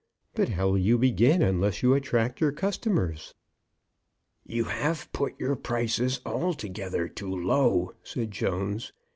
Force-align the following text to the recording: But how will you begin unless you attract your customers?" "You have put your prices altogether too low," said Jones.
But 0.33 0.49
how 0.49 0.69
will 0.69 0.79
you 0.79 0.97
begin 0.97 1.43
unless 1.43 1.83
you 1.83 1.93
attract 1.93 2.41
your 2.41 2.51
customers?" 2.51 3.35
"You 4.43 4.63
have 4.63 5.13
put 5.13 5.39
your 5.39 5.55
prices 5.55 6.21
altogether 6.25 7.07
too 7.07 7.29
low," 7.29 7.93
said 8.01 8.31
Jones. 8.31 8.93